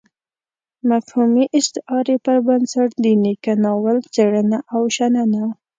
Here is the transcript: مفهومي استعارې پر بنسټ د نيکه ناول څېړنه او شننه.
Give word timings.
مفهومي 0.89 1.45
استعارې 1.57 2.15
پر 2.25 2.37
بنسټ 2.47 2.89
د 3.03 3.05
نيکه 3.23 3.53
ناول 3.63 3.97
څېړنه 4.13 4.59
او 4.75 4.81
شننه. 4.95 5.43